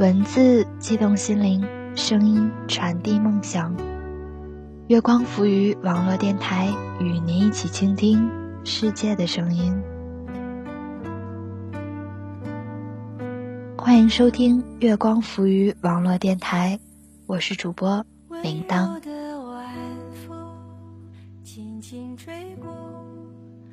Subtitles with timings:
[0.00, 1.62] 文字激动心灵，
[1.94, 3.76] 声音传递梦想。
[4.86, 8.30] 月光浮于网络电台，与您一起倾听
[8.64, 9.78] 世界的声音。
[13.76, 16.80] 欢迎收听月光浮于网络电台，
[17.26, 18.02] 我是主播
[18.42, 18.98] 铃铛。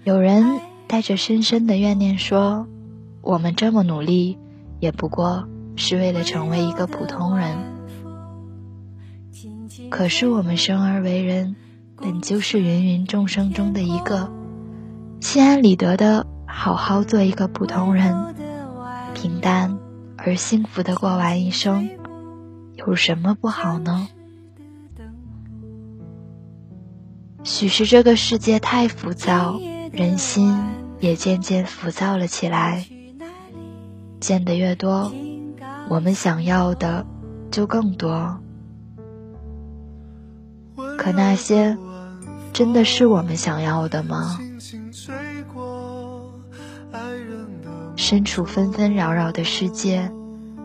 [0.04, 2.68] 有人带着深深的怨念说
[3.24, 4.38] ：“我们这么努力，
[4.82, 7.56] 也不过是为了成为一个普通人。”
[9.90, 11.56] 可是我们生而为人，
[11.96, 14.30] 本就是芸芸众生中的一个，
[15.22, 18.36] 心安理得的好好做一个普通人，
[19.14, 19.78] 平淡
[20.18, 21.90] 而幸福的过完一生，
[22.76, 24.10] 有什么不好呢？
[27.44, 29.60] 许是这个世界太浮躁。
[29.90, 30.54] 人心
[31.00, 32.86] 也渐渐浮躁了起来，
[34.20, 35.12] 见得越多，
[35.90, 37.06] 我们想要的
[37.50, 38.38] 就更多。
[40.98, 41.78] 可那些
[42.54, 44.40] 真的是我们想要的吗？
[47.96, 50.12] 身处纷纷扰扰的世界，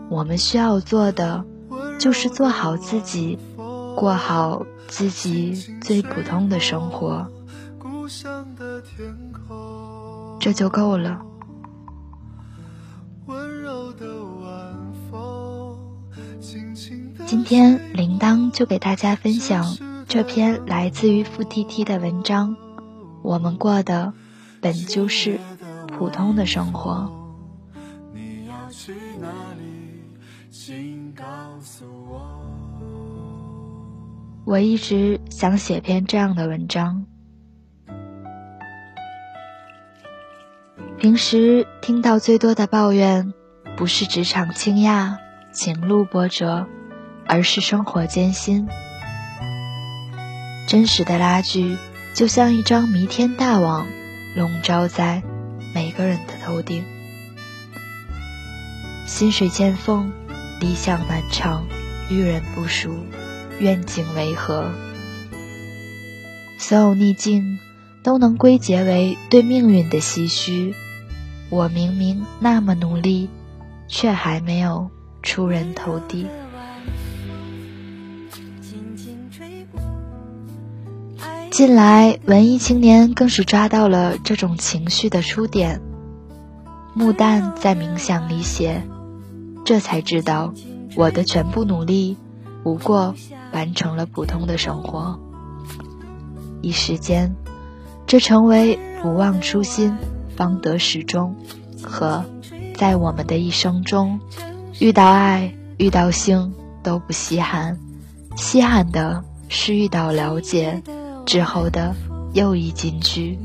[0.09, 1.43] 我们需要做的
[1.99, 3.39] 就是做好自己，
[3.95, 7.27] 过好自己最普通的生活。
[10.39, 11.21] 这就够了。
[17.33, 19.75] 今天铃铛就给大家分享
[20.07, 22.55] 这篇来自于付 T T 的文章。
[23.23, 24.13] 我们过的
[24.61, 25.39] 本就是
[25.87, 27.11] 普通的生活。
[34.45, 37.07] 我一直想写篇这样的文章。
[40.99, 43.33] 平时听到最多的抱怨，
[43.75, 45.17] 不是职场倾轧、
[45.51, 46.67] 情路波折，
[47.27, 48.67] 而是生活艰辛。
[50.67, 51.77] 真实的拉锯，
[52.13, 53.85] 就像一张弥天大网，
[54.35, 55.21] 笼罩在
[55.73, 56.83] 每个人的头顶。
[59.05, 60.11] 薪水见缝，
[60.59, 61.65] 理想难长，
[62.09, 63.05] 遇人不淑，
[63.59, 64.71] 愿景违和？
[66.57, 67.59] 所有逆境，
[68.01, 70.73] 都能归结为对命运的唏嘘。
[71.49, 73.29] 我明明那么努力，
[73.87, 74.89] 却还没有
[75.21, 76.25] 出人头地。
[81.53, 85.83] 近来，文艺青年更是抓到了这种情绪的出点。
[86.95, 88.81] 木旦在冥想里写
[89.63, 90.55] ：“这才知道，
[90.95, 92.17] 我的全部努力，
[92.63, 93.13] 不过
[93.51, 95.19] 完成了普通的生活。”
[96.63, 97.35] 一时间，
[98.07, 99.95] 这成为不忘初心。
[100.35, 101.35] 方得始终，
[101.83, 102.25] 和
[102.75, 104.19] 在我们的一生中，
[104.79, 107.77] 遇到爱、遇到性都不稀罕，
[108.35, 110.81] 稀罕的是遇到了解
[111.25, 111.95] 之后的
[112.33, 113.37] 又一金句。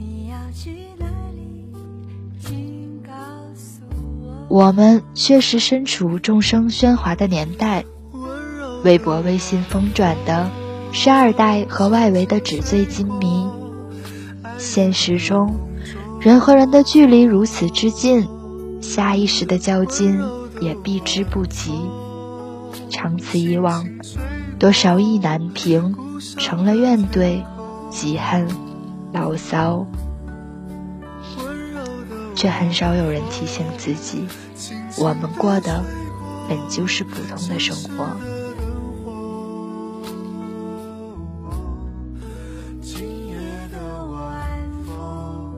[4.49, 7.84] 我们确实身处众生喧哗的年代，
[8.83, 10.50] 微博、微信疯转的
[10.91, 13.47] 是二代和外围的纸醉金迷，
[14.56, 15.55] 现实中。
[16.21, 18.27] 人和人的距离如此之近，
[18.81, 20.19] 下意识的较劲
[20.61, 21.72] 也避之不及。
[22.91, 23.87] 长此以往，
[24.59, 25.94] 多少意难平，
[26.38, 27.44] 成了怨怼、
[27.91, 28.47] 嫉恨、
[29.12, 29.87] 牢骚，
[32.34, 34.25] 却很少有人提醒自己，
[34.99, 35.82] 我们过的
[36.49, 38.16] 本就是普通的生活。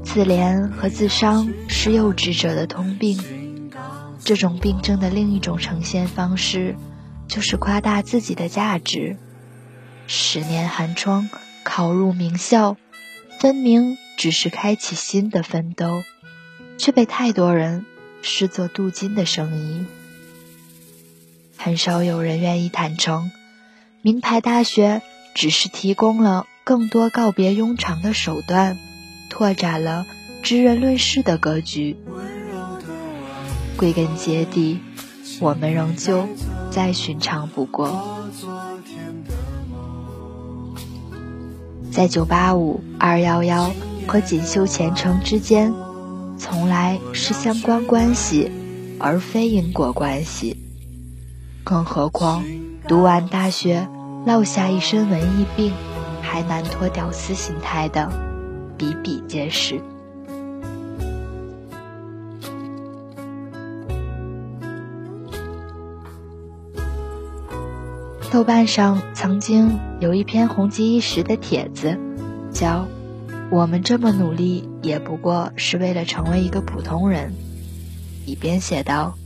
[0.03, 3.71] 自怜和自伤是幼稚者的通病，
[4.25, 6.75] 这种病症的另一种呈现方式，
[7.29, 9.17] 就是夸大自己的价值。
[10.09, 11.31] 十年寒窗，
[11.63, 12.77] 考入名校，
[13.39, 16.03] 分明只是开启新的奋斗，
[16.79, 17.87] 却被太多人
[18.23, 19.85] 视作镀金的生意。
[21.57, 23.31] 很少有人愿意坦诚，
[24.03, 25.03] 名牌大学
[25.35, 28.79] 只是提供了更多告别庸常的手段。
[29.29, 30.07] 拓展了
[30.43, 31.97] 知人论事的格局。
[33.77, 34.81] 归根结底，
[35.41, 36.29] 我们仍旧
[36.71, 38.29] 再寻常不过。
[42.01, 43.75] 在九八五、二幺幺
[44.09, 45.75] 和锦绣前程之间，
[46.39, 48.51] 从来是相关关系，
[48.99, 50.57] 而非因果关系。
[51.63, 52.43] 更何况，
[52.89, 53.87] 读完大学
[54.25, 55.75] 落下一身文艺病，
[56.23, 58.11] 还难脱屌丝心态的。
[58.79, 59.83] 比比皆是。
[68.31, 71.99] 豆瓣上曾经有一篇红极一时的帖子，
[72.53, 72.87] 叫
[73.51, 77.35] “我们这么努力，也不过是为了成为一个普通人”。
[78.25, 79.17] 里边写道：“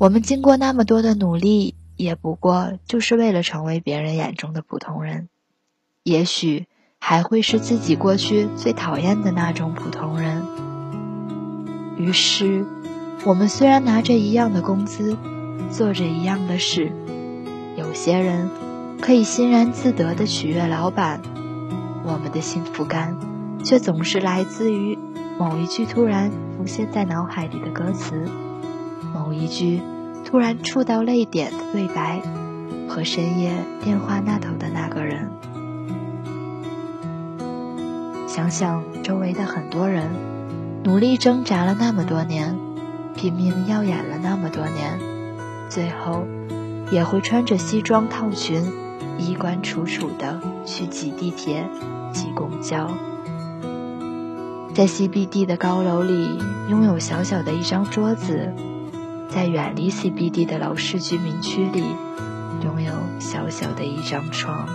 [0.00, 5.28] 我们经过那么多的努力，也不过就是为了成为别人眼中的普通人，
[6.02, 6.66] 也许
[6.98, 10.42] 还会是自己过去最讨厌的那种普通人。”
[12.00, 12.64] 于是，
[13.26, 15.14] 我们虽然拿着一样的工资，
[15.70, 16.90] 做着一样的事。
[17.94, 18.50] 有些人
[19.00, 21.20] 可以欣然自得地取悦老板，
[22.02, 23.16] 我们的幸福感
[23.62, 24.98] 却总是来自于
[25.38, 28.28] 某一句突然浮现在脑海里的歌词，
[29.14, 29.80] 某一句
[30.24, 32.20] 突然触到泪点的对白，
[32.88, 33.52] 和深夜
[33.84, 35.30] 电话那头的那个人。
[38.26, 40.10] 想想周围的很多人，
[40.82, 42.58] 努力挣扎了那么多年，
[43.14, 44.98] 拼命耀眼了那么多年，
[45.68, 46.26] 最后。
[46.90, 48.72] 也会穿着西装套裙，
[49.18, 51.66] 衣冠楚楚的去挤地铁、
[52.12, 52.88] 挤公交，
[54.74, 56.38] 在 CBD 的高楼里
[56.68, 58.52] 拥有小小的一张桌子，
[59.28, 61.82] 在远离 CBD 的老式居民区里
[62.62, 64.68] 拥有小小的一张床。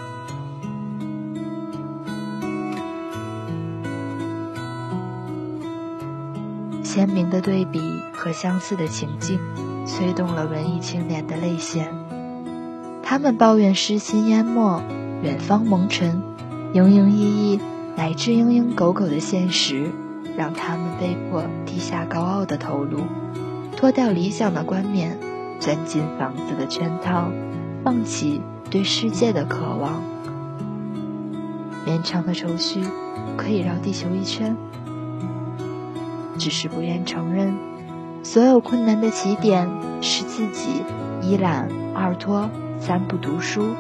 [6.84, 7.80] 鲜明的对比
[8.12, 9.40] 和相似的情境。
[9.86, 11.92] 催动了文艺青年的泪腺，
[13.10, 14.84] 他们抱怨诗心淹没，
[15.24, 16.22] 远方蒙尘，
[16.74, 17.60] 营营役役
[17.96, 19.90] 乃至蝇营狗苟的现实，
[20.38, 23.00] 让他们被迫低下高傲的头颅，
[23.76, 25.18] 脱掉理想的冠冕，
[25.60, 27.32] 钻进房子的圈套，
[27.84, 30.04] 放弃对世界的渴望。
[31.88, 32.84] 绵长的愁绪
[33.36, 34.56] 可以绕地球一圈，
[36.38, 37.56] 只是不愿承认。
[38.22, 39.68] 所有困难的起点
[40.00, 40.84] 是自己
[41.24, 42.48] 一懒二拖
[42.80, 43.76] 三不读书，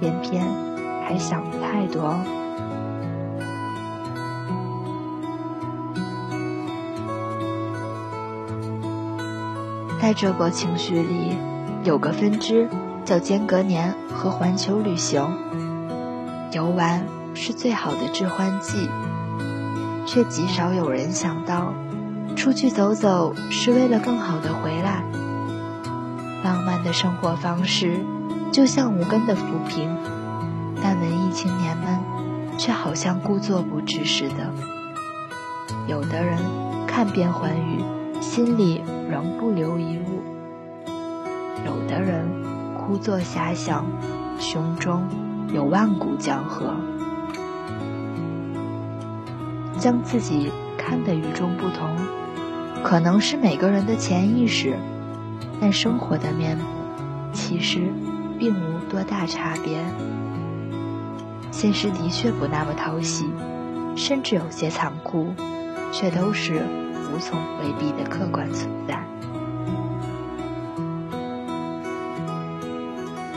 [0.00, 0.44] 偏偏
[1.06, 2.16] 还想的太多。
[10.00, 11.36] 在这个情绪里，
[11.84, 12.68] 有个分支
[13.04, 15.36] 叫间隔年和环球旅行。
[16.52, 18.88] 游玩是最好的致幻剂，
[20.06, 21.74] 却极少有人想到。
[22.36, 25.02] 出去走走是为了更好的回来。
[26.44, 28.04] 浪漫的生活方式
[28.58, 29.88] 就像无根的浮萍，
[30.82, 31.96] 但文艺青年们
[32.58, 34.52] 却好像故作不知似的。
[35.86, 36.36] 有的人
[36.84, 37.84] 看遍寰宇，
[38.20, 40.24] 心里仍不留一物；
[41.64, 42.28] 有的人
[42.76, 43.86] 枯坐遐想，
[44.40, 45.04] 胸中
[45.54, 46.74] 有万古江河。
[49.78, 51.94] 将自己看得与众不同。
[52.82, 54.76] 可能是每个人的潜意识，
[55.60, 56.64] 但生活的面目
[57.32, 57.92] 其实
[58.38, 59.84] 并无多大差别。
[61.50, 63.26] 现实的确不那么讨喜，
[63.96, 65.34] 甚至有些残酷，
[65.92, 66.62] 却都是
[67.12, 69.02] 无从回避的客观存在。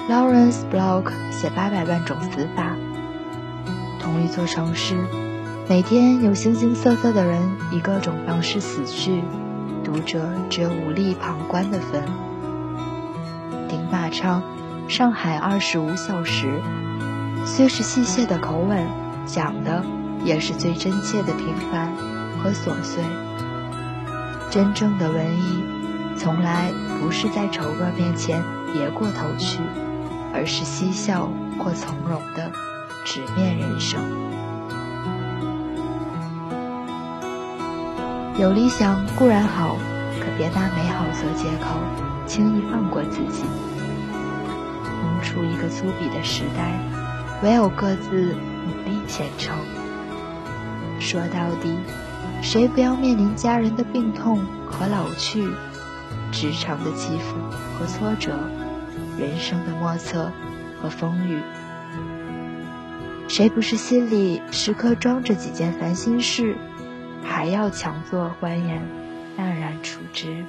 [0.10, 2.76] Lawrence Block 写《八百万种死法》，
[4.02, 4.98] 同一座城市。
[5.70, 9.24] 每天有形形色色的人以各种方式死去，
[9.86, 12.04] 读者只有无力旁观的份。
[13.70, 14.42] 丁马昌
[14.92, 16.62] 《上海二十五小时》，
[17.46, 18.86] 虽是戏谑的口吻，
[19.26, 19.86] 讲的
[20.26, 21.94] 也是最真切的平凡
[22.38, 23.02] 和琐碎。
[24.50, 25.64] 真正的文艺，
[26.18, 28.44] 从来不是在丑恶面前
[28.74, 29.62] 别过头去，
[30.34, 32.52] 而是嬉笑或从容的
[33.06, 34.04] 直面人生。
[38.38, 39.78] 有理想固然好，
[40.20, 41.80] 可别拿美好做借口，
[42.28, 43.46] 轻易放过自己。
[45.22, 46.80] 出一个粗鄙的时代，
[47.44, 48.36] 唯有各自
[48.66, 49.56] 努力前程。
[51.00, 51.78] 说到底，
[52.42, 55.48] 谁不要面临家人的病痛和老去，
[56.32, 57.36] 职场的起伏
[57.78, 58.38] 和挫折，
[59.18, 60.32] 人生的莫测
[60.82, 61.40] 和风雨？
[63.28, 66.56] 谁不是心里时刻装着几件烦心事？
[67.24, 68.82] 还要强作欢颜，
[69.38, 70.44] 淡然处之。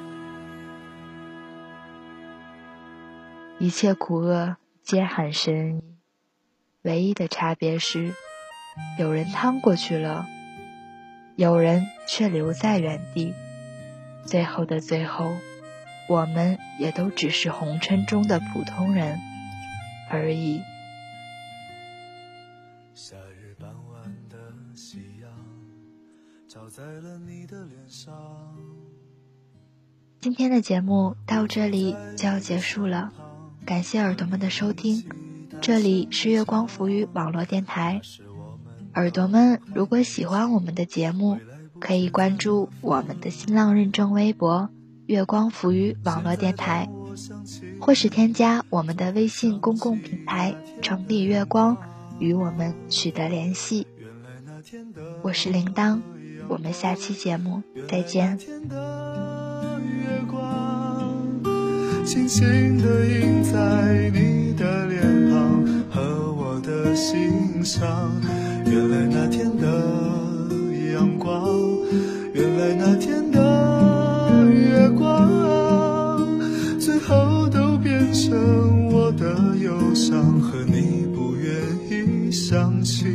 [3.58, 5.82] 一切苦厄皆含深意，
[6.82, 8.12] 唯一的差别是，
[8.98, 10.26] 有人趟过去了，
[11.36, 13.32] 有人却留在原地。
[14.26, 15.36] 最后的最后，
[16.08, 19.18] 我们也都只是红尘中的普通人
[20.10, 20.60] 而已。
[22.92, 24.36] 夏日傍晚的
[24.74, 25.30] 夕阳，
[26.48, 28.12] 照在了你的脸上。
[30.20, 33.12] 今天的节目到这里就要结束了，
[33.64, 35.04] 感谢耳朵们的收听，
[35.60, 38.00] 这里是月光浮语网络电台。
[38.94, 41.38] 耳朵们，如果喜欢我们的节目，
[41.78, 44.68] 可以关注我们的新浪认证微博
[45.06, 46.88] “月光浮语网络电台”，
[47.80, 51.76] 或是添加我们的微信公共平台“城里月光”，
[52.18, 53.86] 与我们取得联系。
[55.22, 56.00] 我是铃铛，
[56.48, 58.38] 我们下期节目再见。
[62.04, 68.10] 轻轻地印在你的脸庞和我的心上。
[68.66, 69.66] 原来那天的
[70.92, 71.48] 阳光，
[72.32, 76.38] 原来那天的月光，
[76.78, 81.54] 最后都变成我的忧伤和你不愿
[81.88, 83.06] 意想起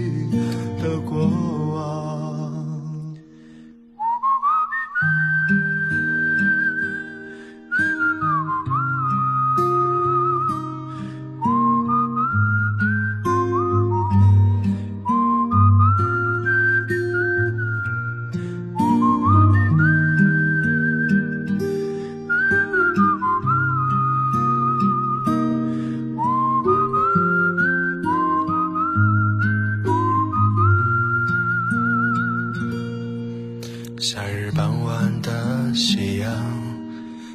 [33.99, 36.31] 夏日傍晚的夕阳，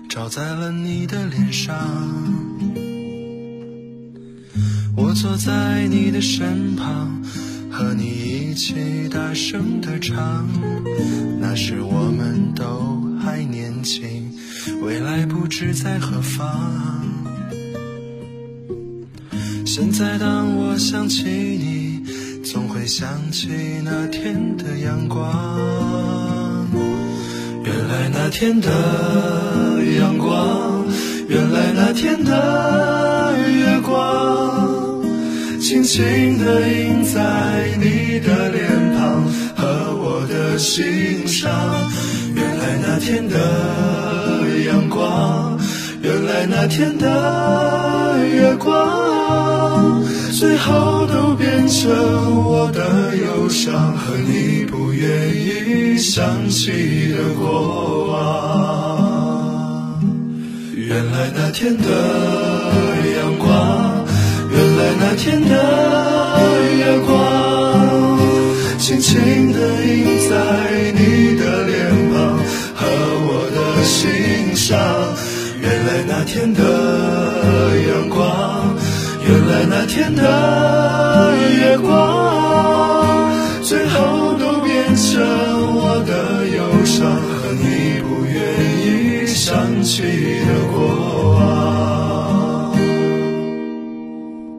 [0.08, 1.74] 照在了你的脸上。
[4.96, 7.20] 我坐在你的身旁，
[7.68, 10.48] 和你一起大声的唱。
[11.40, 14.32] 那时我们都还年轻，
[14.82, 17.02] 未来不知在何方。
[19.66, 22.04] 现在当我想起你，
[22.44, 23.48] 总会想起
[23.82, 26.41] 那天的阳光。
[27.82, 28.70] 原来那天的
[29.98, 30.86] 阳光，
[31.26, 35.02] 原来那天的月光，
[35.60, 37.20] 轻轻地印在
[37.80, 39.24] 你的脸庞
[39.56, 41.50] 和我的心上。
[42.36, 43.36] 原来那天的
[44.64, 45.58] 阳光，
[46.02, 47.08] 原来那天的
[48.56, 51.90] 光，最后都变成
[52.44, 58.12] 我的忧伤和你不愿意想起的过往。
[60.74, 61.84] 原来那天的
[63.16, 64.04] 阳光，
[64.50, 65.54] 原来那天的
[66.76, 67.10] 月光，
[68.78, 70.32] 轻轻地印在
[70.92, 71.72] 你的脸
[72.12, 72.38] 庞
[72.74, 72.80] 和
[73.26, 74.78] 我的心上。
[75.60, 76.60] 原来那天的
[77.88, 78.76] 阳光，
[79.26, 80.22] 原来那天的
[81.58, 83.30] 月光，
[83.62, 85.20] 最后都变成
[85.76, 88.34] 我的忧伤和你不愿
[88.86, 90.02] 意想起
[90.46, 90.76] 的过
[91.38, 92.72] 往，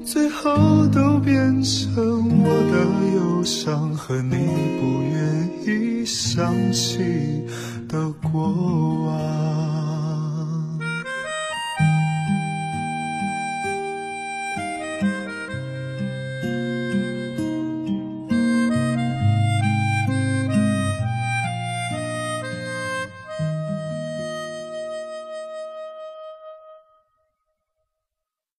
[0.05, 2.75] 最后都变成我的
[3.15, 4.35] 忧伤和你
[4.79, 4.81] 不
[5.13, 6.99] 愿意想起
[7.87, 8.31] 的过
[9.05, 9.72] 往。